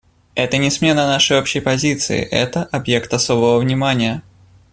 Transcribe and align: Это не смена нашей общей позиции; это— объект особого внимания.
Это 0.33 0.57
не 0.57 0.71
смена 0.71 1.05
нашей 1.05 1.37
общей 1.37 1.59
позиции; 1.59 2.21
это— 2.23 2.63
объект 2.71 3.13
особого 3.13 3.59
внимания. 3.59 4.23